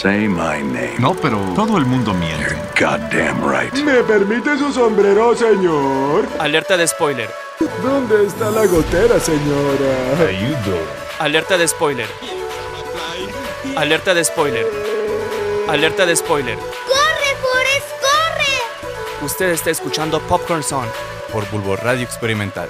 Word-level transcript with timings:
say 0.00 0.26
my 0.28 0.62
name. 0.62 0.96
No, 0.98 1.14
pero 1.14 1.38
todo 1.54 1.76
el 1.78 1.84
mundo 1.84 2.14
miente. 2.14 2.56
Goddamn 2.78 3.42
right. 3.46 3.74
¿Me 3.84 4.02
permite 4.02 4.56
su 4.58 4.72
sombrero, 4.72 5.34
señor? 5.36 6.26
Alerta 6.38 6.76
de 6.76 6.86
spoiler. 6.88 7.30
¿Dónde 7.82 8.26
está 8.26 8.50
la 8.50 8.64
gotera, 8.66 9.20
señora? 9.20 10.26
Ayudo. 10.28 10.78
Alerta 11.18 11.58
de 11.58 11.68
spoiler. 11.68 12.08
Alerta 13.76 14.14
de 14.14 14.24
spoiler. 14.24 14.66
Alerta 15.68 16.06
de 16.06 16.16
spoiler. 16.16 16.56
¡Corre, 16.58 17.36
Forrest, 17.42 17.90
corre! 18.00 19.24
Usted 19.26 19.50
está 19.50 19.70
escuchando 19.70 20.20
Popcorn 20.20 20.62
Song. 20.62 20.88
por 21.32 21.48
Bulbo 21.50 21.76
Radio 21.76 22.02
Experimental. 22.04 22.68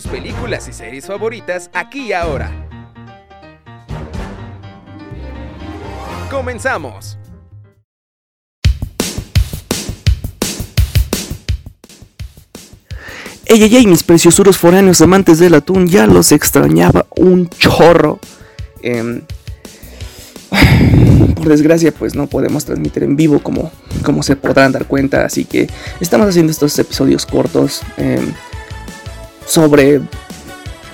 Tus 0.00 0.10
películas 0.10 0.66
y 0.66 0.72
series 0.72 1.04
favoritas 1.04 1.68
aquí 1.74 2.06
y 2.06 2.12
ahora. 2.14 2.50
Comenzamos. 6.30 7.18
Ey, 13.44 13.62
ey, 13.62 13.76
ey, 13.76 13.86
mis 13.86 14.02
preciosuros 14.02 14.56
foráneos 14.56 15.02
amantes 15.02 15.38
del 15.38 15.52
atún, 15.52 15.86
ya 15.86 16.06
los 16.06 16.32
extrañaba 16.32 17.04
un 17.16 17.50
chorro. 17.50 18.20
Em, 18.80 19.20
por 21.34 21.46
desgracia, 21.50 21.92
pues 21.92 22.14
no 22.14 22.26
podemos 22.26 22.64
transmitir 22.64 23.02
en 23.02 23.16
vivo 23.16 23.40
como, 23.40 23.70
como 24.02 24.22
se 24.22 24.34
podrán 24.34 24.72
dar 24.72 24.86
cuenta, 24.86 25.26
así 25.26 25.44
que 25.44 25.68
estamos 26.00 26.26
haciendo 26.26 26.52
estos 26.52 26.78
episodios 26.78 27.26
cortos 27.26 27.82
em, 27.98 28.32
sobre 29.50 30.00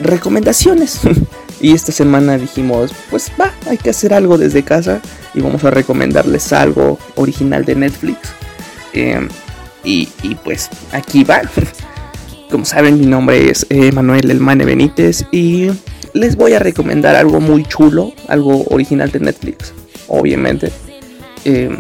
recomendaciones. 0.01 1.01
y 1.60 1.73
esta 1.73 1.92
semana 1.92 2.38
dijimos, 2.38 2.91
pues 3.10 3.30
va, 3.41 3.53
hay 3.69 3.78
que 3.78 3.91
hacer 3.91 4.14
algo 4.14 4.39
desde 4.39 4.62
casa 4.62 5.00
y 5.34 5.41
vamos 5.41 5.62
a 5.64 5.70
recomendarles 5.70 6.53
algo 6.53 6.98
original 7.17 7.64
de 7.64 7.75
Netflix. 7.77 8.30
Em, 8.92 9.28
y, 9.84 10.08
y 10.22 10.34
pues 10.36 10.70
aquí 10.92 11.22
va. 11.22 11.42
Como 12.50 12.64
saben, 12.64 12.98
mi 12.98 13.06
nombre 13.06 13.50
es 13.50 13.67
eh, 13.70 13.92
Manuel 13.92 14.30
Elmane 14.30 14.64
Benítez 14.64 15.25
y 15.33 15.69
les 16.14 16.36
voy 16.36 16.55
a 16.55 16.58
recomendar 16.58 17.17
algo 17.17 17.41
muy 17.41 17.64
chulo, 17.64 18.12
algo 18.28 18.64
original 18.70 19.11
de 19.11 19.20
Netflix, 19.20 19.75
obviamente. 20.08 20.70
Eh, 21.45 21.77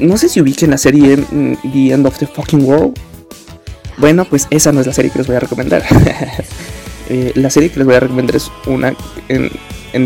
no 0.00 0.16
sé 0.16 0.28
si 0.28 0.40
ubiquen 0.40 0.70
la 0.70 0.78
serie 0.78 1.16
mm, 1.16 1.56
The 1.72 1.92
End 1.92 2.06
of 2.06 2.18
the 2.18 2.26
Fucking 2.26 2.64
World. 2.64 2.98
Bueno, 3.96 4.24
pues 4.24 4.46
esa 4.50 4.72
no 4.72 4.80
es 4.80 4.86
la 4.86 4.92
serie 4.92 5.10
que 5.10 5.18
les 5.18 5.26
voy 5.26 5.36
a 5.36 5.40
recomendar. 5.40 5.82
Eh, 7.10 7.32
la 7.34 7.50
serie 7.50 7.68
que 7.68 7.76
les 7.76 7.84
voy 7.84 7.96
a 7.96 8.00
recomendar 8.00 8.34
es 8.34 8.50
una 8.64 8.94
en, 9.28 9.50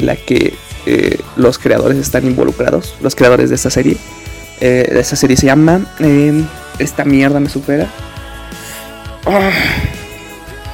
la 0.05 0.17
que 0.17 0.53
eh, 0.85 1.17
los 1.37 1.57
creadores 1.57 1.97
están 1.97 2.27
involucrados, 2.27 2.97
los 3.01 3.15
creadores 3.15 3.51
de 3.51 3.55
esta 3.55 3.71
serie. 3.71 3.97
Eh, 4.61 4.85
esa 4.99 5.15
serie 5.15 5.37
se 5.37 5.47
llama 5.47 5.87
eh, 6.01 6.43
Esta 6.81 7.05
mierda 7.05 7.39
me 7.39 7.49
supera. 7.49 7.87
Ah, 9.27 9.53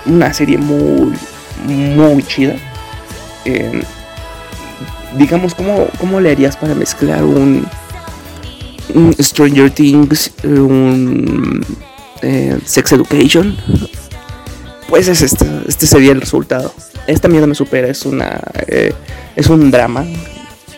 una 0.07 0.33
serie 0.33 0.57
muy, 0.57 1.13
muy 1.67 2.23
chida. 2.23 2.55
Digamos, 5.19 5.55
¿cómo, 5.55 5.89
¿cómo 6.01 6.23
le 6.23 6.31
harías 6.31 6.57
para 6.57 6.75
mezclar 6.75 7.23
un, 7.23 7.67
un 8.95 9.15
Stranger 9.21 9.71
Things, 9.71 10.33
un 10.43 11.63
Sex 12.65 12.93
Education? 12.93 13.57
Pues 14.89 15.09
es 15.09 15.23
este, 15.23 15.47
este 15.67 15.87
sería 15.87 16.13
el 16.13 16.21
resultado. 16.21 16.73
Esta 17.07 17.29
mierda 17.29 17.47
me 17.47 17.55
supera, 17.55 17.89
es 17.89 18.07
una 18.07 18.41
eh, 18.67 18.93
es 19.37 19.49
un 19.49 19.71
drama 19.71 20.05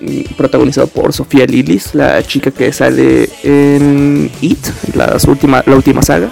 mm, 0.00 0.34
protagonizado 0.36 0.86
por 0.86 1.12
Sofía 1.12 1.46
Lillis, 1.46 1.94
la 1.94 2.22
chica 2.22 2.50
que 2.50 2.72
sale 2.72 3.28
en 3.42 4.30
It, 4.40 4.66
las 4.94 5.24
última, 5.24 5.62
la 5.66 5.76
última 5.76 6.02
saga. 6.02 6.30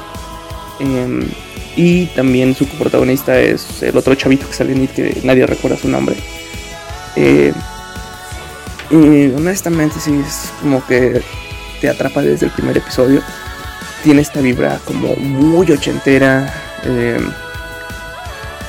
Em, 0.80 1.26
y 1.76 2.06
también 2.06 2.54
su 2.54 2.68
coprotagonista 2.68 3.38
es 3.38 3.82
el 3.82 3.96
otro 3.96 4.14
chavito 4.14 4.46
que 4.46 4.54
sale 4.54 4.72
en 4.72 4.84
It 4.84 4.90
que 4.92 5.20
nadie 5.24 5.46
recuerda 5.46 5.76
su 5.76 5.88
nombre. 5.88 6.16
Eh, 7.16 7.52
y 8.90 9.26
honestamente 9.34 9.96
sí 10.00 10.12
es 10.26 10.50
como 10.60 10.84
que 10.86 11.22
te 11.80 11.88
atrapa 11.88 12.22
desde 12.22 12.46
el 12.46 12.52
primer 12.52 12.76
episodio. 12.76 13.22
Tiene 14.04 14.20
esta 14.20 14.40
vibra 14.40 14.78
como 14.84 15.16
muy 15.16 15.70
ochentera. 15.72 16.52
eh, 16.86 17.18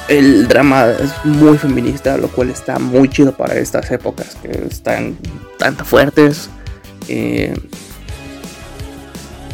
el 0.07 0.47
drama 0.47 0.85
es 0.91 1.11
muy 1.25 1.57
feminista, 1.57 2.15
lo 2.17 2.27
cual 2.29 2.49
está 2.51 2.77
muy 2.79 3.09
chido 3.09 3.35
para 3.35 3.55
estas 3.55 3.89
épocas 3.91 4.37
que 4.41 4.51
están 4.69 5.17
tan 5.57 5.75
fuertes. 5.77 6.47
Eh, 7.09 7.53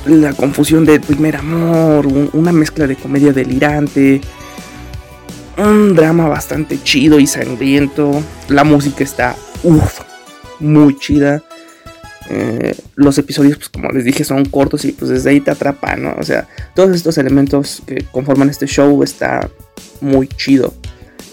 la 0.05 0.33
confusión 0.33 0.85
del 0.85 0.99
primer 1.01 1.37
amor, 1.37 2.05
un- 2.05 2.29
una 2.33 2.51
mezcla 2.51 2.85
de 2.85 2.95
comedia 2.97 3.31
delirante, 3.33 4.19
un 5.57 5.95
drama 5.95 6.27
bastante 6.27 6.81
chido 6.83 7.17
y 7.19 7.25
sangriento. 7.27 8.21
La 8.49 8.63
música 8.63 9.03
está, 9.03 9.35
uff, 9.63 10.01
muy 10.59 10.97
chida. 10.99 11.41
Eh, 12.33 12.77
los 12.95 13.17
episodios, 13.17 13.57
pues 13.57 13.67
como 13.67 13.89
les 13.89 14.05
dije, 14.05 14.23
son 14.23 14.45
cortos 14.45 14.85
y 14.85 14.93
pues 14.93 15.11
desde 15.11 15.31
ahí 15.31 15.41
te 15.41 15.51
atrapan, 15.51 16.01
¿no? 16.01 16.15
O 16.17 16.23
sea, 16.23 16.47
todos 16.73 16.95
estos 16.95 17.17
elementos 17.17 17.81
que 17.85 18.05
conforman 18.09 18.49
este 18.49 18.67
show 18.67 19.03
está 19.03 19.49
muy 19.99 20.29
chido. 20.29 20.73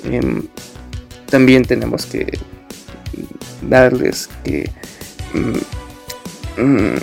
Em, 0.03 0.43
también 1.31 1.65
tenemos 1.65 2.05
que 2.05 2.27
darles 3.63 4.29
que 4.43 4.69
mm, 5.35 6.63
mm, 6.63 6.97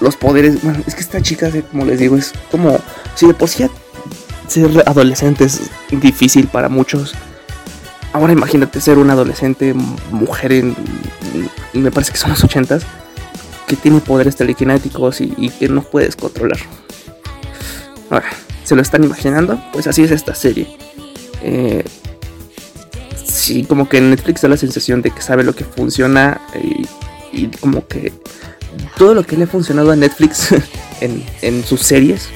los 0.00 0.16
poderes, 0.16 0.62
bueno, 0.62 0.82
es 0.86 0.94
que 0.94 1.00
esta 1.00 1.22
chica, 1.22 1.50
como 1.70 1.86
les 1.86 1.98
digo, 1.98 2.18
es 2.18 2.34
como 2.50 2.78
si 3.14 3.26
de 3.26 3.32
por 3.32 3.48
ser 3.48 3.70
adolescente 4.84 5.44
es 5.44 5.70
difícil 5.90 6.48
para 6.48 6.68
muchos. 6.68 7.14
Ahora 8.12 8.34
imagínate 8.34 8.78
ser 8.78 8.98
una 8.98 9.14
adolescente 9.14 9.72
mujer 10.10 10.52
en, 10.52 10.76
me 11.72 11.90
parece 11.90 12.12
que 12.12 12.18
son 12.18 12.30
los 12.30 12.44
ochentas, 12.44 12.84
que 13.66 13.76
tiene 13.76 14.00
poderes 14.00 14.36
telequinéticos 14.36 15.20
y, 15.20 15.50
que 15.58 15.68
no 15.68 15.82
puedes 15.82 16.16
controlar. 16.16 16.58
Ahora, 18.10 18.28
¿se 18.64 18.76
lo 18.76 18.82
están 18.82 19.04
imaginando? 19.04 19.60
Pues 19.72 19.86
así 19.86 20.02
es 20.02 20.10
esta 20.10 20.34
serie. 20.34 20.68
Eh, 21.42 21.84
sí, 23.24 23.64
como 23.64 23.88
que 23.88 24.00
Netflix 24.00 24.42
da 24.42 24.48
la 24.48 24.56
sensación 24.56 25.02
de 25.02 25.10
que 25.10 25.22
sabe 25.22 25.44
lo 25.44 25.54
que 25.54 25.64
funciona 25.64 26.40
y, 26.62 26.86
y 27.32 27.48
como 27.48 27.86
que 27.86 28.12
todo 28.96 29.14
lo 29.14 29.24
que 29.24 29.36
le 29.36 29.44
ha 29.44 29.48
funcionado 29.48 29.90
a 29.90 29.96
Netflix 29.96 30.52
en, 31.00 31.24
en 31.42 31.64
sus 31.64 31.80
series 31.80 32.28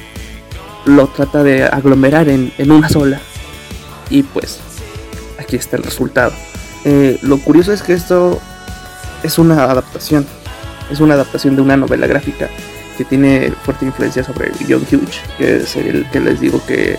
lo 0.85 1.09
trata 1.09 1.43
de 1.43 1.65
aglomerar 1.65 2.29
en, 2.29 2.53
en 2.59 2.71
una 2.71 2.89
sola. 2.89 3.21
Y 4.09 4.23
pues 4.23 4.59
aquí 5.39 5.57
está 5.57 5.77
el 5.77 5.83
resultado. 5.83 6.33
Eh, 6.85 7.19
lo 7.23 7.39
curioso 7.39 7.73
es 7.73 7.83
que 7.83 7.93
esto 7.93 8.41
es 9.23 9.39
una 9.39 9.65
adaptación. 9.65 10.27
Es 10.91 11.01
una 11.01 11.15
adaptación 11.15 11.56
de 11.56 11.62
una 11.62 11.77
novela 11.77 12.06
gráfica 12.06 12.49
que 12.99 13.05
tiene 13.05 13.51
fuerte 13.65 13.87
influencia 13.87 14.23
sobre 14.23 14.53
John 14.69 14.84
Hughes, 14.91 15.21
que 15.39 15.56
es 15.56 15.77
el 15.77 16.05
que 16.11 16.21
les 16.21 16.41
digo 16.41 16.61
que 16.67 16.99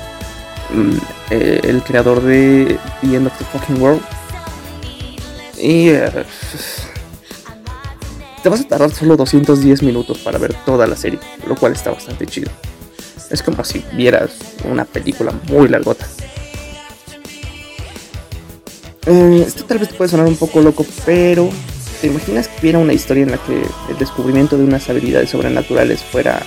mm, 0.74 0.97
eh, 1.29 1.62
el 1.63 1.84
creador 1.84 2.22
de 2.22 2.80
The 3.01 3.16
End 3.16 3.28
of 3.28 3.38
the 3.38 3.46
Fucking 3.46 3.81
World. 3.81 4.01
Y 5.57 5.90
eh, 5.90 6.09
te 8.41 8.50
vas 8.50 8.62
a 8.62 8.68
tardar 8.68 8.91
solo 8.91 9.16
210 9.16 9.84
minutos 9.84 10.18
para 10.19 10.40
ver 10.40 10.56
toda 10.66 10.88
la 10.88 10.96
serie, 10.96 11.19
lo 11.47 11.56
cual 11.56 11.74
está 11.74 11.91
bastante 11.91 12.25
chido. 12.25 12.50
Es 13.30 13.44
como 13.44 13.63
si 13.63 13.84
vieras 13.94 14.31
una 14.63 14.85
película 14.85 15.31
muy 15.50 15.68
largota. 15.68 16.07
Eh, 19.06 19.44
esto 19.45 19.65
tal 19.65 19.80
vez 19.80 19.89
te 19.89 19.95
puede 19.95 20.10
sonar 20.10 20.25
un 20.25 20.36
poco 20.36 20.62
loco, 20.62 20.86
pero 21.06 21.50
¿te 22.01 22.07
imaginas 22.07 22.48
que 22.48 22.59
hubiera 22.62 22.80
una 22.80 22.94
historia 22.94 23.24
en 23.24 23.31
la 23.31 23.38
que 23.38 23.63
el 23.89 23.98
descubrimiento 23.98 24.57
de 24.57 24.63
unas 24.63 24.89
habilidades 24.89 25.30
sobrenaturales 25.30 26.03
fuera 26.03 26.42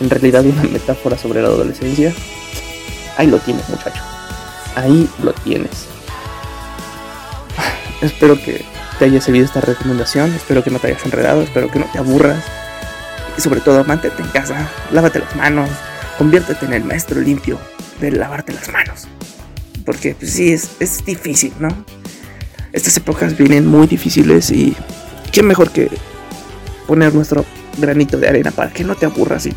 en 0.00 0.08
realidad 0.08 0.46
una 0.46 0.62
metáfora 0.70 1.18
sobre 1.18 1.42
la 1.42 1.48
adolescencia? 1.48 2.14
Ahí 3.16 3.26
lo 3.26 3.38
tienes, 3.38 3.68
muchacho. 3.68 4.02
Ahí 4.76 5.08
lo 5.22 5.32
tienes. 5.32 5.86
Espero 8.00 8.40
que 8.40 8.64
te 8.98 9.06
haya 9.06 9.20
servido 9.20 9.44
esta 9.44 9.60
recomendación. 9.60 10.32
Espero 10.34 10.62
que 10.62 10.70
no 10.70 10.78
te 10.78 10.88
hayas 10.88 11.04
enredado. 11.04 11.42
Espero 11.42 11.70
que 11.70 11.80
no 11.80 11.86
te 11.86 11.98
aburras. 11.98 12.42
Y 13.36 13.40
sobre 13.40 13.60
todo, 13.60 13.84
mantente 13.84 14.22
en 14.22 14.28
casa. 14.28 14.70
Lávate 14.92 15.18
las 15.18 15.34
manos. 15.34 15.68
Conviértete 16.16 16.64
en 16.64 16.74
el 16.74 16.84
maestro 16.84 17.20
limpio 17.20 17.58
de 18.00 18.12
lavarte 18.12 18.52
las 18.52 18.70
manos. 18.70 19.08
Porque 19.84 20.14
pues, 20.14 20.32
sí, 20.32 20.52
es, 20.52 20.70
es 20.80 21.04
difícil, 21.04 21.52
¿no? 21.58 21.68
Estas 22.76 22.98
épocas 22.98 23.38
vienen 23.38 23.66
muy 23.66 23.86
difíciles 23.86 24.50
y 24.50 24.76
qué 25.32 25.42
mejor 25.42 25.70
que 25.70 25.88
poner 26.86 27.14
nuestro 27.14 27.46
granito 27.78 28.18
de 28.18 28.28
arena 28.28 28.50
para 28.50 28.70
que 28.70 28.84
no 28.84 28.94
te 28.94 29.06
aburras 29.06 29.46
y 29.46 29.54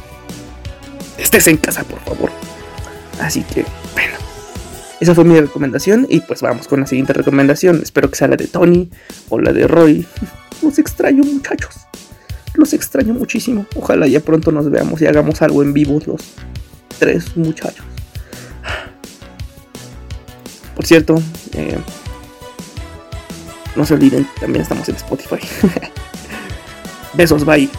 estés 1.18 1.48
en 1.48 1.58
casa, 1.58 1.84
por 1.84 2.00
favor. 2.00 2.32
Así 3.20 3.42
que, 3.42 3.66
bueno, 3.92 4.16
Esa 5.02 5.14
fue 5.14 5.26
mi 5.26 5.38
recomendación 5.38 6.08
y 6.10 6.22
pues 6.22 6.42
vamos 6.42 6.70
con 6.70 6.80
la 6.80 6.88
siguiente 6.88 7.12
recomendación. 7.12 7.82
Espero 7.84 8.10
que 8.10 8.16
sea 8.16 8.30
la 8.30 8.38
de 8.38 8.48
Tony 8.48 8.90
o 9.28 9.42
la 9.42 9.52
de 9.52 9.68
Roy. 9.68 10.08
Los 10.62 10.80
extraño 10.80 11.26
muchachos. 11.26 11.76
Los 12.54 12.72
extraño 12.72 13.14
muchísimo. 13.14 13.66
Ojalá 13.76 14.08
ya 14.08 14.22
pronto 14.22 14.54
nos 14.54 14.72
veamos 14.72 15.02
y 15.02 15.08
hagamos 15.08 15.42
algo 15.42 15.62
en 15.62 15.74
vivo 15.74 16.00
los 16.06 16.22
tres 16.98 17.36
muchachos. 17.36 17.86
Por 20.76 20.86
cierto, 20.86 21.22
eh, 21.54 21.78
no 23.80 23.86
se 23.86 23.94
olviden, 23.94 24.28
también 24.42 24.62
estamos 24.62 24.90
en 24.90 24.96
Spotify. 24.96 25.40
Besos, 27.14 27.46
bye. 27.46 27.70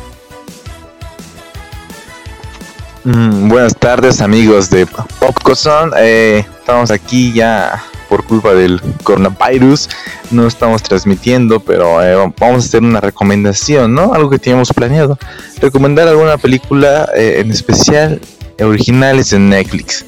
Mm, 3.04 3.48
buenas 3.50 3.76
tardes 3.76 4.22
amigos 4.22 4.70
de 4.70 4.86
Popcoson. 4.86 5.92
Eh, 5.98 6.42
estamos 6.58 6.90
aquí 6.90 7.34
ya 7.34 7.84
por 8.08 8.24
culpa 8.24 8.54
del 8.54 8.80
coronavirus. 9.02 9.90
No 10.30 10.46
estamos 10.46 10.82
transmitiendo, 10.82 11.60
pero 11.60 12.02
eh, 12.02 12.32
vamos 12.40 12.64
a 12.64 12.68
hacer 12.68 12.82
una 12.82 13.02
recomendación, 13.02 13.92
¿no? 13.94 14.14
Algo 14.14 14.30
que 14.30 14.38
teníamos 14.38 14.72
planeado. 14.72 15.18
Recomendar 15.60 16.08
alguna 16.08 16.38
película 16.38 17.10
eh, 17.14 17.42
en 17.44 17.50
especial 17.50 18.22
originales 18.58 19.34
en 19.34 19.50
Netflix. 19.50 20.06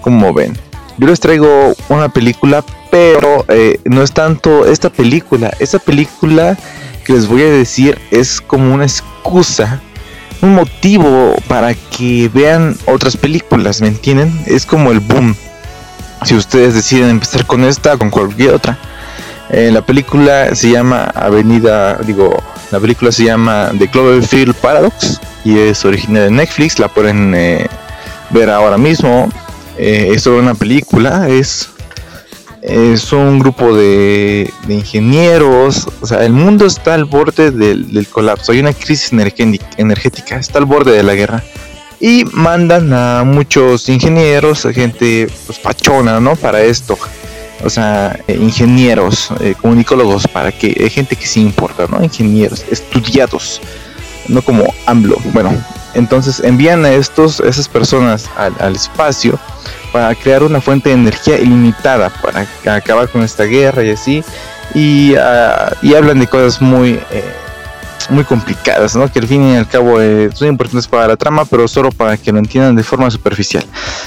Como 0.00 0.34
ven, 0.34 0.58
yo 0.98 1.06
les 1.06 1.20
traigo 1.20 1.74
una 1.88 2.08
película, 2.08 2.64
pero 2.90 3.44
eh, 3.48 3.80
no 3.84 4.02
es 4.02 4.12
tanto 4.12 4.66
esta 4.66 4.90
película. 4.90 5.52
Esta 5.58 5.78
película 5.78 6.56
que 7.04 7.12
les 7.12 7.26
voy 7.26 7.42
a 7.42 7.50
decir 7.50 7.98
es 8.10 8.40
como 8.40 8.74
una 8.74 8.84
excusa 8.84 9.80
un 10.42 10.54
motivo 10.54 11.34
para 11.48 11.74
que 11.74 12.30
vean 12.32 12.76
otras 12.86 13.16
películas, 13.16 13.80
¿me 13.80 13.88
entienden? 13.88 14.42
Es 14.46 14.64
como 14.64 14.90
el 14.90 15.00
boom. 15.00 15.34
Si 16.24 16.34
ustedes 16.34 16.74
deciden 16.74 17.10
empezar 17.10 17.46
con 17.46 17.64
esta, 17.64 17.96
con 17.96 18.10
cualquier 18.10 18.54
otra. 18.54 18.78
Eh, 19.50 19.70
la 19.72 19.82
película 19.82 20.54
se 20.54 20.70
llama 20.70 21.04
Avenida, 21.14 21.98
digo, 22.06 22.36
la 22.70 22.78
película 22.78 23.10
se 23.10 23.24
llama 23.24 23.72
The 23.78 23.88
Cloverfield 23.88 24.54
Paradox 24.54 25.20
y 25.44 25.58
es 25.58 25.84
original 25.84 26.24
de 26.24 26.30
Netflix, 26.30 26.78
la 26.78 26.88
pueden 26.88 27.34
eh, 27.34 27.66
ver 28.30 28.48
ahora 28.48 28.78
mismo. 28.78 29.28
Eh, 29.78 30.12
es 30.14 30.22
sobre 30.22 30.40
una 30.40 30.54
película, 30.54 31.28
es 31.28 31.70
es 32.62 33.12
un 33.12 33.38
grupo 33.38 33.74
de, 33.74 34.52
ingenieros, 34.68 35.88
o 36.00 36.06
sea, 36.06 36.24
el 36.24 36.32
mundo 36.32 36.66
está 36.66 36.94
al 36.94 37.04
borde 37.04 37.50
del, 37.50 38.06
colapso, 38.08 38.52
hay 38.52 38.60
una 38.60 38.72
crisis 38.72 39.12
energética, 39.12 40.36
está 40.36 40.58
al 40.58 40.66
borde 40.66 40.92
de 40.92 41.02
la 41.02 41.14
guerra. 41.14 41.42
Y 42.02 42.24
mandan 42.32 42.94
a 42.94 43.24
muchos 43.24 43.88
ingenieros, 43.90 44.64
a 44.64 44.72
gente 44.72 45.28
pues, 45.46 45.58
pachona, 45.58 46.18
¿no? 46.18 46.34
Para 46.34 46.62
esto. 46.62 46.98
O 47.62 47.68
sea, 47.68 48.18
eh, 48.26 48.38
ingenieros, 48.40 49.28
eh, 49.40 49.54
comunicólogos, 49.60 50.26
para 50.26 50.50
que, 50.50 50.74
hay 50.80 50.88
gente 50.88 51.14
que 51.14 51.26
sí 51.26 51.42
importa, 51.42 51.86
¿no? 51.90 52.02
Ingenieros, 52.02 52.64
estudiados, 52.70 53.60
no 54.28 54.40
como 54.40 54.72
AMLO. 54.86 55.18
Bueno, 55.34 55.52
entonces 55.92 56.40
envían 56.40 56.86
a 56.86 56.92
estos, 56.92 57.40
esas 57.40 57.68
personas 57.68 58.30
al 58.36 58.74
espacio 58.74 59.38
para 59.92 60.14
crear 60.14 60.42
una 60.42 60.60
fuente 60.60 60.90
de 60.90 60.96
energía 60.96 61.38
ilimitada 61.38 62.10
para 62.10 62.46
acabar 62.74 63.08
con 63.08 63.22
esta 63.22 63.44
guerra 63.44 63.84
y 63.84 63.90
así. 63.90 64.24
Y, 64.74 65.14
ah, 65.16 65.72
hablan 65.96 66.20
de 66.20 66.26
cosas 66.26 66.62
muy, 66.62 67.00
eh, 67.10 67.34
muy 68.08 68.24
complicadas, 68.24 68.94
¿no? 68.96 69.10
que 69.10 69.18
al 69.18 69.26
fin 69.26 69.42
y 69.42 69.56
al 69.56 69.68
cabo 69.68 70.00
eh, 70.00 70.30
son 70.32 70.48
importantes 70.48 70.86
para 70.86 71.08
la 71.08 71.16
trama, 71.16 71.44
pero 71.44 71.66
solo 71.66 71.90
para 71.90 72.16
que 72.16 72.32
lo 72.32 72.38
entiendan 72.38 72.76
de 72.76 72.82
forma 72.82 73.10
superficial. 73.10 73.64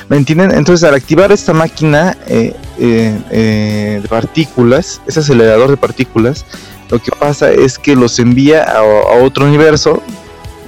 ¿Me 0.10 0.18
entienden? 0.18 0.52
Entonces, 0.52 0.88
al 0.88 0.96
activar 0.96 1.32
esta 1.32 1.54
máquina 1.54 2.18
eh, 2.28 2.54
de 2.78 4.08
partículas, 4.08 5.02
ese 5.08 5.20
acelerador 5.20 5.70
de 5.70 5.78
partículas, 5.78 6.46
lo 6.90 7.00
que 7.00 7.12
pasa 7.12 7.52
es 7.52 7.78
que 7.78 7.96
los 7.96 8.20
envía 8.20 8.64
a, 8.64 8.80
a 8.80 9.24
otro 9.24 9.46
universo 9.46 10.02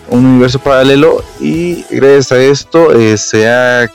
un 0.08 0.26
universo 0.26 0.60
paralelo 0.60 1.24
y 1.40 1.84
gracias 1.90 2.32
a 2.32 2.40
esto 2.40 2.90
se 3.18 3.50
ha 3.50 3.90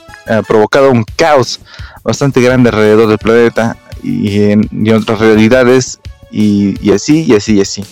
provocado 0.47 0.91
un 0.91 1.03
caos 1.15 1.59
bastante 2.03 2.41
grande 2.41 2.69
alrededor 2.69 3.07
del 3.07 3.17
planeta 3.17 3.77
y 4.03 4.51
en, 4.51 4.69
otras 4.93 5.19
realidades 5.19 5.99
y, 6.31 6.91
así 6.91 7.23
y 7.23 7.35
así 7.35 7.57
y 7.57 7.61
así. 7.61 7.83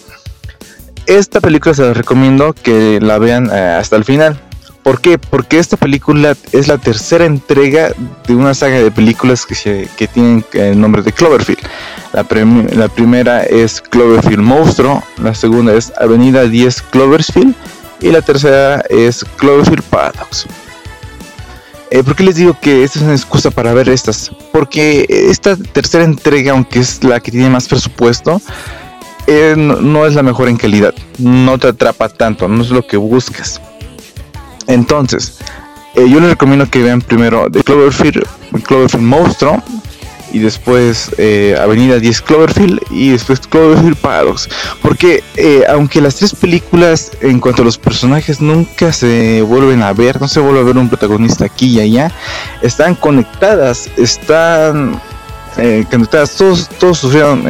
Esta 1.06 1.42
película 1.42 1.74
se 1.74 1.84
la 1.84 1.94
recomiendo 1.94 2.54
que 2.54 3.00
la 3.02 3.18
vean 3.18 3.50
eh, 3.52 3.78
hasta 3.80 3.96
el 3.96 4.06
final. 4.06 4.40
¿Por 4.84 5.02
qué? 5.02 5.18
Porque 5.18 5.60
esta 5.60 5.76
película 5.76 6.36
es 6.52 6.68
la 6.68 6.78
tercera 6.78 7.26
entrega 7.26 7.92
de 8.28 8.36
una 8.36 8.54
saga 8.54 8.78
de 8.78 8.92
películas 8.92 9.46
que, 9.46 10.08
tienen 10.08 10.46
el 10.54 10.80
nombre 10.80 11.02
de 11.02 11.12
Cloverfield. 11.12 11.60
La, 12.14 12.26
la, 12.76 12.88
primera 12.88 13.44
es 13.44 13.82
Cloverfield 13.82 14.42
Monstruo, 14.42 15.04
la 15.22 15.36
segunda 15.36 15.74
es 15.74 15.92
Avenida 16.00 16.46
10 16.46 16.82
Cloverfield 16.84 17.54
y 18.00 18.10
la 18.10 18.22
tercera 18.22 18.84
es 18.90 19.26
Cloverfield 19.38 19.84
Paradox. 19.84 20.48
Eh, 21.92 22.04
¿Por 22.04 22.16
qué 22.16 22.24
les 22.24 22.36
digo 22.36 22.56
que 22.62 22.84
esta 22.84 23.00
es 23.00 23.06
una 23.06 23.16
excusa 23.16 23.50
para 23.50 23.74
ver 23.74 23.90
estas? 23.90 24.32
Porque 24.52 25.06
esta 25.10 25.56
tercera 25.56 26.04
entrega, 26.04 26.52
aunque 26.52 26.80
es 26.80 27.04
la 27.04 27.20
que 27.20 27.32
tiene 27.32 27.50
más 27.50 27.68
presupuesto, 27.68 28.40
eh, 29.26 29.56
no, 29.58 30.06
es 30.06 30.14
la 30.14 30.22
mejor 30.22 30.50
en 30.50 30.58
calidad. 30.58 30.94
No 31.18 31.58
te 31.58 31.68
atrapa 31.70 32.10
tanto, 32.10 32.48
no 32.48 32.62
es 32.62 32.70
lo 32.70 32.86
que 32.86 32.98
buscas. 32.98 33.60
Entonces, 34.68 35.40
eh, 35.96 36.08
yo 36.08 36.20
les 36.20 36.30
recomiendo 36.30 36.70
que 36.70 36.84
vean 36.84 37.02
primero 37.02 37.50
The 37.50 37.64
Cloverfield, 37.64 38.24
Cloverfield 38.64 39.06
Monstruo, 39.06 39.64
y 40.32 40.40
después 40.40 41.12
eh, 41.18 41.58
Avenida 41.60 42.00
10 42.00 42.22
Cloverfield 42.22 42.80
y 42.92 43.10
después 43.10 43.40
Cloverfield 43.40 43.98
Paradox. 43.98 44.50
Porque 44.82 45.24
eh, 45.36 45.64
aunque 45.70 46.02
las 46.02 46.16
tres 46.16 46.34
películas 46.34 47.12
en 47.22 47.40
cuanto 47.40 47.62
a 47.62 47.66
los 47.66 47.78
personajes 47.78 48.42
nunca 48.42 48.92
se 48.94 49.42
vuelven 49.42 49.82
a 49.82 49.94
ver, 49.94 50.20
no 50.20 50.28
se 50.28 50.40
vuelve 50.40 50.60
a 50.60 50.64
ver 50.64 50.78
un 50.78 50.90
protagonista 50.90 51.46
aquí 51.46 51.78
y 51.78 51.80
allá, 51.82 52.12
están 52.62 52.96
conectadas, 52.96 53.90
están 53.98 55.02
eh, 55.58 55.86
conectadas, 55.90 56.36
todos, 56.36 56.70
todos 56.80 57.00
sufrieron 57.00 57.44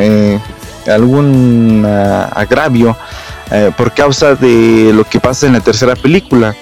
algún 0.88 1.86
agravio 1.86 2.96
por 3.78 3.94
causa 3.94 4.36
de 4.36 4.92
lo 4.94 5.04
que 5.04 5.20
pasa 5.20 5.48
en 5.48 5.54
la 5.54 5.60
tercera 5.60 5.96
película. 5.96 6.56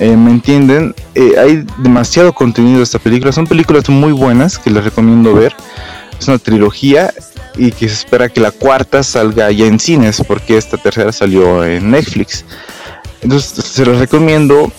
Eh, 0.00 0.16
¿Me 0.16 0.30
entienden? 0.30 0.94
Eh, 1.14 1.34
hay 1.38 1.66
demasiado 1.78 2.32
contenido 2.32 2.78
de 2.78 2.84
esta 2.84 2.98
película. 2.98 3.32
Son 3.32 3.46
películas 3.46 3.88
muy 3.88 4.12
buenas 4.12 4.58
que 4.58 4.70
les 4.70 4.84
recomiendo 4.84 5.34
ver. 5.34 5.54
Es 6.20 6.28
una 6.28 6.38
trilogía 6.38 7.12
y 7.56 7.72
que 7.72 7.88
se 7.88 7.94
espera 7.94 8.28
que 8.28 8.40
la 8.40 8.52
cuarta 8.52 9.02
salga 9.02 9.50
ya 9.50 9.66
en 9.66 9.80
cines 9.80 10.22
porque 10.26 10.56
esta 10.56 10.76
tercera 10.76 11.10
salió 11.10 11.64
en 11.64 11.90
Netflix. 11.90 12.44
Entonces 13.22 13.64
se 13.64 13.84
los 13.84 13.98
recomiendo 13.98 14.70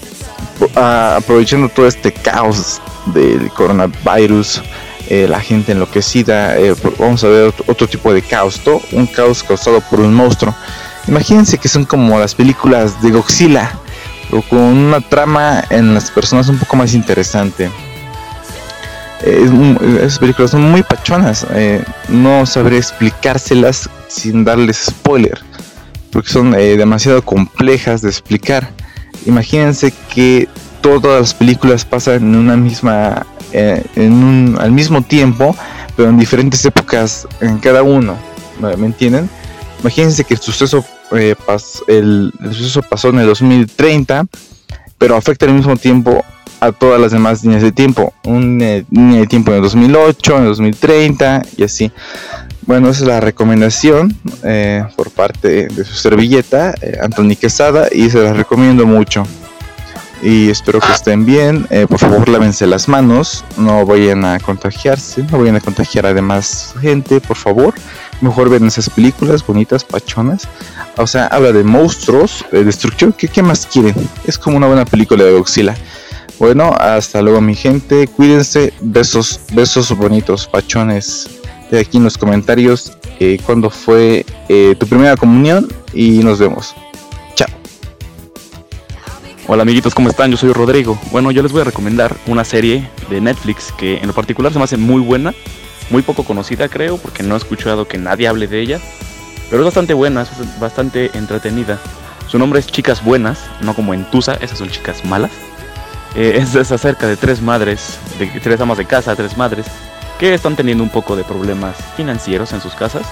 aprovechando 0.75 1.67
todo 1.67 1.87
este 1.87 2.13
caos 2.13 2.81
del 3.07 3.49
coronavirus. 3.51 4.61
Eh, 5.09 5.27
la 5.27 5.41
gente 5.41 5.71
enloquecida, 5.71 6.55
vamos 6.99 7.23
a 7.23 7.27
ver 7.27 7.53
otro, 7.65 7.87
tipo 7.87 8.13
de 8.13 8.21
caos, 8.21 8.61
un 8.91 9.07
caos 9.07 9.43
causado 9.43 9.81
por 9.81 9.99
un 9.99 10.13
monstruo. 10.13 10.53
Imagínense 11.07 11.57
que 11.57 11.67
son 11.67 11.83
como 11.85 12.19
las 12.19 12.35
películas 12.35 13.01
de 13.01 13.09
Godzilla, 13.09 13.78
o 14.31 14.41
con 14.41 14.59
una 14.59 15.01
trama 15.01 15.63
en 15.69 15.93
las 15.93 16.11
personas 16.11 16.49
un 16.49 16.57
poco 16.57 16.75
más 16.75 16.93
interesante. 16.93 17.69
esas 19.23 20.19
películas 20.19 20.51
son 20.51 20.69
muy 20.69 20.83
pachonas, 20.83 21.45
eh, 21.51 21.83
no 22.07 22.45
sabré 22.45 22.77
explicárselas 22.77 23.89
sin 24.07 24.43
darles 24.45 24.85
spoiler, 24.85 25.39
porque 26.11 26.29
son 26.29 26.55
eh, 26.55 26.77
demasiado 26.77 27.23
complejas 27.23 28.01
de 28.01 28.09
explicar. 28.09 28.71
Imagínense 29.25 29.93
que 30.13 30.47
todas 30.81 31.19
las 31.19 31.33
películas 31.33 31.83
pasan 31.83 32.15
en 32.15 32.35
una 32.35 32.55
misma, 32.55 33.25
eh, 33.51 33.83
en 33.95 34.13
un, 34.13 34.57
al 34.59 34.71
mismo 34.71 35.01
tiempo, 35.01 35.55
pero 35.95 36.09
en 36.09 36.17
diferentes 36.17 36.63
épocas 36.65 37.27
en 37.41 37.57
cada 37.57 37.83
uno. 37.83 38.15
¿Me 38.59 38.85
entienden? 38.85 39.29
Imagínense 39.81 40.25
que 40.25 40.33
el 40.33 40.39
suceso 40.39 40.83
eh, 41.11 41.35
el, 41.87 42.31
suceso 42.51 42.81
pasó 42.81 43.09
en 43.09 43.19
el 43.19 43.27
2030, 43.27 44.25
pero 44.97 45.15
afecta 45.15 45.45
al 45.45 45.53
mismo 45.53 45.75
tiempo 45.77 46.23
a 46.59 46.71
todas 46.71 46.99
las 46.99 47.11
demás 47.11 47.43
líneas 47.43 47.63
de 47.63 47.71
tiempo. 47.71 48.13
Una 48.25 48.83
línea 48.89 49.21
de 49.21 49.27
tiempo 49.27 49.51
en 49.51 49.57
el 49.57 49.63
2008, 49.63 50.37
en 50.37 50.41
el 50.43 50.49
2030 50.49 51.41
y 51.57 51.63
así. 51.63 51.91
Bueno, 52.63 52.89
esa 52.89 53.01
es 53.01 53.07
la 53.07 53.19
recomendación 53.19 54.15
eh, 54.43 54.83
por 54.95 55.09
parte 55.09 55.67
de 55.67 55.83
su 55.83 55.95
servilleta, 55.95 56.75
eh, 56.81 56.99
Anthony 57.01 57.35
Quesada, 57.39 57.87
y 57.91 58.09
se 58.09 58.21
las 58.21 58.37
recomiendo 58.37 58.85
mucho. 58.85 59.25
Y 60.21 60.49
espero 60.49 60.79
que 60.79 60.91
estén 60.91 61.25
bien. 61.25 61.67
por 61.87 61.99
favor, 61.99 62.27
lávense 62.27 62.67
las 62.67 62.87
manos. 62.87 63.45
No 63.57 63.85
vayan 63.85 64.25
a 64.25 64.39
contagiarse. 64.39 65.23
No 65.23 65.39
vayan 65.39 65.55
a 65.55 65.61
contagiar 65.61 66.05
a 66.05 66.13
demás 66.13 66.73
gente, 66.81 67.21
por 67.21 67.37
favor. 67.37 67.73
Mejor 68.21 68.49
ven 68.49 68.65
esas 68.65 68.89
películas 68.89 69.45
bonitas, 69.45 69.83
pachonas. 69.83 70.47
O 70.97 71.07
sea, 71.07 71.27
habla 71.27 71.51
de 71.53 71.63
monstruos, 71.63 72.45
de 72.51 72.63
destrucción. 72.63 73.13
¿Qué, 73.13 73.41
más 73.41 73.65
quieren? 73.65 73.95
Es 74.25 74.37
como 74.37 74.57
una 74.57 74.67
buena 74.67 74.85
película 74.85 75.23
de 75.23 75.31
Godzilla. 75.31 75.75
Bueno, 76.37 76.73
hasta 76.77 77.21
luego 77.21 77.41
mi 77.41 77.55
gente, 77.55 78.07
cuídense, 78.07 78.73
besos, 78.81 79.39
besos 79.53 79.95
bonitos, 79.95 80.47
pachones. 80.47 81.29
De 81.71 81.79
aquí 81.79 81.97
en 81.97 82.03
los 82.03 82.17
comentarios 82.17 82.97
eh, 83.19 83.39
cuándo 83.45 83.69
fue 83.69 84.25
eh, 84.47 84.75
tu 84.79 84.87
primera 84.87 85.15
comunión 85.15 85.67
y 85.93 86.19
nos 86.19 86.39
vemos. 86.39 86.75
Hola 89.51 89.63
amiguitos, 89.63 89.95
¿cómo 89.95 90.09
están? 90.09 90.29
Yo 90.29 90.37
soy 90.37 90.53
Rodrigo. 90.53 90.99
Bueno, 91.09 91.31
yo 91.31 91.41
les 91.41 91.51
voy 91.51 91.61
a 91.61 91.63
recomendar 91.63 92.15
una 92.27 92.45
serie 92.45 92.87
de 93.09 93.19
Netflix 93.19 93.71
que 93.71 93.97
en 93.97 94.05
lo 94.05 94.13
particular 94.13 94.53
se 94.53 94.59
me 94.59 94.63
hace 94.63 94.77
muy 94.77 95.01
buena, 95.01 95.33
muy 95.89 96.03
poco 96.03 96.23
conocida 96.23 96.69
creo, 96.69 96.99
porque 96.99 97.23
no 97.23 97.33
he 97.33 97.37
escuchado 97.39 97.87
que 97.87 97.97
nadie 97.97 98.27
hable 98.27 98.47
de 98.47 98.59
ella, 98.59 98.79
pero 99.49 99.63
es 99.63 99.65
bastante 99.65 99.95
buena, 99.95 100.21
es 100.21 100.59
bastante 100.59 101.09
entretenida. 101.17 101.79
Su 102.27 102.37
nombre 102.37 102.59
es 102.59 102.67
Chicas 102.67 103.03
Buenas, 103.03 103.39
no 103.61 103.73
como 103.73 103.95
en 103.95 104.05
Tusa, 104.11 104.35
esas 104.35 104.59
son 104.59 104.69
chicas 104.69 105.03
malas. 105.03 105.31
Eh, 106.13 106.33
es, 106.35 106.53
es 106.53 106.71
acerca 106.71 107.07
de 107.07 107.17
tres 107.17 107.41
madres, 107.41 107.97
de 108.19 108.27
tres 108.27 108.61
amas 108.61 108.77
de 108.77 108.85
casa, 108.85 109.15
tres 109.15 109.35
madres, 109.35 109.65
que 110.19 110.35
están 110.35 110.55
teniendo 110.55 110.83
un 110.83 110.91
poco 110.91 111.15
de 111.15 111.23
problemas 111.23 111.75
financieros 111.97 112.53
en 112.53 112.61
sus 112.61 112.75
casas. 112.75 113.07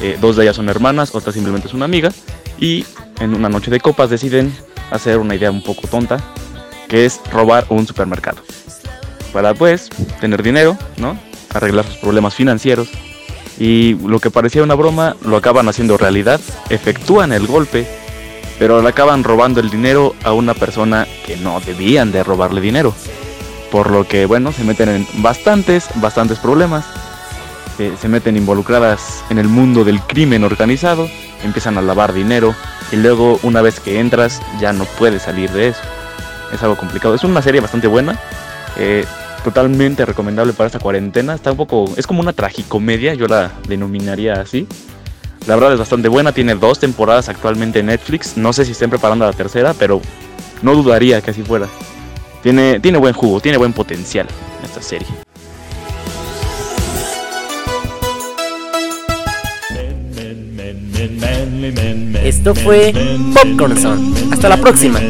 Eh, 0.00 0.18
dos 0.20 0.34
de 0.34 0.42
ellas 0.42 0.56
son 0.56 0.68
hermanas, 0.68 1.14
otra 1.14 1.32
simplemente 1.32 1.68
es 1.68 1.74
una 1.74 1.84
amiga. 1.84 2.10
Y 2.58 2.84
en 3.20 3.34
una 3.36 3.48
noche 3.48 3.70
de 3.70 3.78
copas 3.78 4.10
deciden 4.10 4.52
hacer 4.90 5.18
una 5.18 5.34
idea 5.34 5.50
un 5.50 5.62
poco 5.62 5.86
tonta, 5.88 6.18
que 6.88 7.04
es 7.04 7.20
robar 7.30 7.66
un 7.68 7.86
supermercado. 7.86 8.38
Para 9.32 9.54
pues 9.54 9.88
tener 10.20 10.42
dinero, 10.42 10.76
¿no? 10.96 11.18
Arreglar 11.52 11.84
sus 11.84 11.96
problemas 11.96 12.34
financieros. 12.34 12.88
Y 13.58 13.94
lo 13.94 14.18
que 14.20 14.30
parecía 14.30 14.62
una 14.62 14.74
broma 14.74 15.16
lo 15.24 15.36
acaban 15.36 15.68
haciendo 15.68 15.96
realidad. 15.96 16.40
Efectúan 16.70 17.32
el 17.32 17.46
golpe 17.46 17.86
pero 18.58 18.82
le 18.82 18.88
acaban 18.88 19.24
robando 19.24 19.60
el 19.60 19.70
dinero 19.70 20.14
a 20.22 20.32
una 20.32 20.54
persona 20.54 21.06
que 21.26 21.36
no 21.36 21.60
debían 21.60 22.12
de 22.12 22.22
robarle 22.22 22.60
dinero. 22.60 22.94
Por 23.70 23.90
lo 23.90 24.06
que, 24.06 24.26
bueno, 24.26 24.52
se 24.52 24.64
meten 24.64 24.88
en 24.88 25.06
bastantes, 25.16 25.88
bastantes 25.96 26.38
problemas. 26.38 26.84
Eh, 27.78 27.92
se 28.00 28.08
meten 28.08 28.36
involucradas 28.36 29.24
en 29.30 29.38
el 29.38 29.48
mundo 29.48 29.84
del 29.84 30.00
crimen 30.00 30.44
organizado, 30.44 31.08
empiezan 31.44 31.78
a 31.78 31.82
lavar 31.82 32.12
dinero 32.12 32.54
y 32.92 32.96
luego 32.96 33.38
una 33.42 33.62
vez 33.62 33.80
que 33.80 34.00
entras 34.00 34.40
ya 34.60 34.72
no 34.72 34.84
puedes 34.84 35.22
salir 35.22 35.50
de 35.50 35.68
eso. 35.68 35.80
Es 36.52 36.62
algo 36.62 36.76
complicado. 36.76 37.14
Es 37.14 37.24
una 37.24 37.42
serie 37.42 37.60
bastante 37.60 37.86
buena, 37.86 38.18
eh, 38.76 39.04
totalmente 39.42 40.04
recomendable 40.04 40.52
para 40.52 40.66
esta 40.66 40.78
cuarentena. 40.78 41.34
Está 41.34 41.52
un 41.52 41.56
poco, 41.56 41.92
es 41.96 42.06
como 42.06 42.20
una 42.20 42.32
tragicomedia, 42.32 43.14
yo 43.14 43.26
la 43.26 43.52
denominaría 43.68 44.34
así. 44.34 44.66
La 45.46 45.56
verdad 45.56 45.74
es 45.74 45.78
bastante 45.78 46.08
buena, 46.08 46.32
tiene 46.32 46.54
dos 46.54 46.78
temporadas 46.78 47.28
actualmente 47.28 47.80
en 47.80 47.86
Netflix. 47.86 48.36
No 48.36 48.52
sé 48.52 48.64
si 48.64 48.72
estén 48.72 48.90
preparando 48.90 49.26
la 49.26 49.32
tercera, 49.32 49.74
pero 49.74 50.00
no 50.62 50.74
dudaría 50.74 51.20
que 51.20 51.32
así 51.32 51.42
fuera. 51.42 51.66
Tiene, 52.42 52.80
tiene 52.80 52.98
buen 52.98 53.14
jugo, 53.14 53.40
tiene 53.40 53.58
buen 53.58 53.72
potencial 53.72 54.26
esta 54.62 54.80
serie. 54.80 55.23
Esto 62.24 62.54
fue 62.54 62.92
Popcorn 63.32 63.74
Hasta 64.30 64.48
la 64.48 64.56
próxima. 64.58 65.00